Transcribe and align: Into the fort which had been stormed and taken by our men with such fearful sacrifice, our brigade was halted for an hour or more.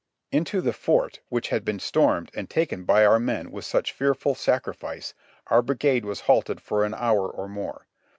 Into 0.31 0.61
the 0.61 0.73
fort 0.73 1.19
which 1.29 1.49
had 1.49 1.63
been 1.63 1.77
stormed 1.77 2.31
and 2.33 2.49
taken 2.49 2.85
by 2.85 3.05
our 3.05 3.19
men 3.19 3.51
with 3.51 3.65
such 3.65 3.91
fearful 3.91 4.33
sacrifice, 4.33 5.13
our 5.45 5.61
brigade 5.61 6.05
was 6.05 6.21
halted 6.21 6.59
for 6.59 6.83
an 6.83 6.95
hour 6.95 7.29
or 7.29 7.47
more. 7.47 7.85